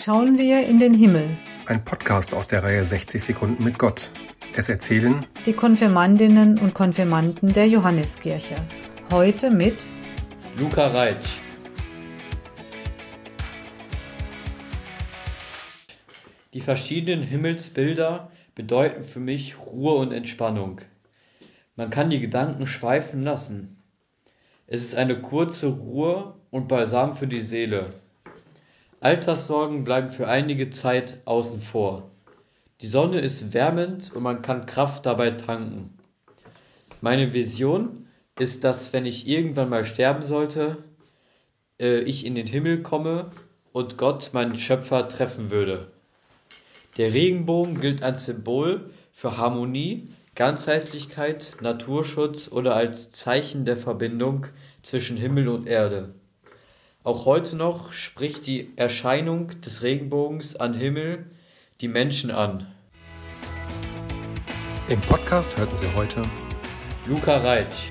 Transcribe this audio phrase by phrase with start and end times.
[0.00, 1.36] schauen wir in den Himmel.
[1.66, 4.10] Ein Podcast aus der Reihe 60 Sekunden mit Gott.
[4.56, 8.54] Es erzählen die Konfirmandinnen und Konfirmanden der Johanneskirche.
[9.12, 9.90] Heute mit
[10.58, 11.28] Luca Reitsch.
[16.54, 20.80] Die verschiedenen Himmelsbilder bedeuten für mich Ruhe und Entspannung.
[21.76, 23.82] Man kann die Gedanken schweifen lassen.
[24.66, 27.92] Es ist eine kurze Ruhe und Balsam für die Seele.
[29.00, 32.10] Alltagssorgen bleiben für einige Zeit außen vor.
[32.82, 35.98] Die Sonne ist wärmend und man kann Kraft dabei tanken.
[37.00, 38.06] Meine Vision
[38.38, 40.76] ist, dass wenn ich irgendwann mal sterben sollte,
[41.80, 43.30] äh, ich in den Himmel komme
[43.72, 45.90] und Gott, meinen Schöpfer, treffen würde.
[46.98, 54.46] Der Regenbogen gilt als Symbol für Harmonie, Ganzheitlichkeit, Naturschutz oder als Zeichen der Verbindung
[54.82, 56.14] zwischen Himmel und Erde.
[57.02, 61.24] Auch heute noch spricht die Erscheinung des Regenbogens an Himmel
[61.80, 62.66] die Menschen an.
[64.86, 66.20] Im Podcast hörten Sie heute
[67.06, 67.90] Luca Reitsch